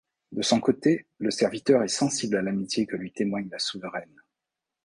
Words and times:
De 0.31 0.41
son 0.41 0.59
côté, 0.59 1.05
le 1.19 1.29
serviteur 1.29 1.83
est 1.83 1.87
sensible 1.87 2.35
à 2.35 2.41
l'amitié 2.41 2.87
que 2.87 2.95
lui 2.95 3.11
témoigne 3.11 3.49
la 3.51 3.59
souveraine. 3.59 4.19